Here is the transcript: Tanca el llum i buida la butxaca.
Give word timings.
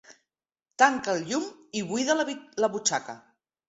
Tanca 0.85 1.13
el 1.15 1.21
llum 1.33 1.47
i 1.83 1.87
buida 1.93 2.19
la 2.21 2.73
butxaca. 2.79 3.21